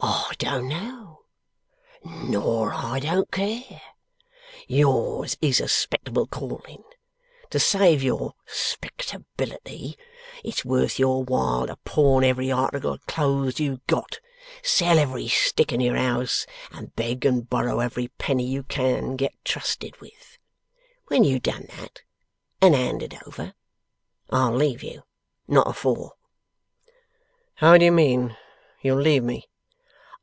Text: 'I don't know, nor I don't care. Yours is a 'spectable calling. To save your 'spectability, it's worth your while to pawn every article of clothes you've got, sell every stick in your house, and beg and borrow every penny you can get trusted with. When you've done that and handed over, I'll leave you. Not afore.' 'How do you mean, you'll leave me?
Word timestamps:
'I 0.00 0.34
don't 0.38 0.68
know, 0.68 1.24
nor 2.04 2.72
I 2.72 3.00
don't 3.00 3.28
care. 3.32 3.82
Yours 4.68 5.36
is 5.42 5.58
a 5.60 5.64
'spectable 5.66 6.30
calling. 6.30 6.84
To 7.50 7.58
save 7.58 8.04
your 8.04 8.34
'spectability, 8.46 9.96
it's 10.44 10.64
worth 10.64 10.96
your 11.00 11.24
while 11.24 11.66
to 11.66 11.74
pawn 11.84 12.22
every 12.22 12.52
article 12.52 12.92
of 12.92 13.04
clothes 13.06 13.58
you've 13.58 13.84
got, 13.88 14.20
sell 14.62 14.96
every 15.00 15.26
stick 15.26 15.72
in 15.72 15.80
your 15.80 15.96
house, 15.96 16.46
and 16.70 16.94
beg 16.94 17.26
and 17.26 17.48
borrow 17.50 17.80
every 17.80 18.06
penny 18.06 18.46
you 18.46 18.62
can 18.62 19.16
get 19.16 19.32
trusted 19.44 20.00
with. 20.00 20.38
When 21.08 21.24
you've 21.24 21.42
done 21.42 21.66
that 21.80 22.02
and 22.60 22.76
handed 22.76 23.18
over, 23.26 23.54
I'll 24.30 24.54
leave 24.54 24.84
you. 24.84 25.02
Not 25.48 25.68
afore.' 25.68 26.12
'How 27.54 27.76
do 27.76 27.84
you 27.86 27.92
mean, 27.92 28.36
you'll 28.80 29.00
leave 29.00 29.24
me? 29.24 29.48